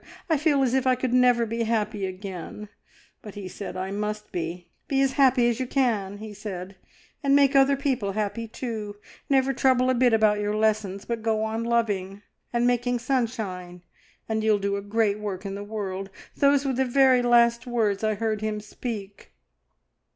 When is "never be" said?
1.13-1.61